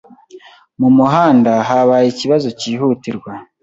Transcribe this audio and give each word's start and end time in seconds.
Mu 0.79 0.89
muhanda 0.97 1.51
habaye 1.69 2.05
ikibazo 2.09 2.47
cyihutirwa. 2.59 3.31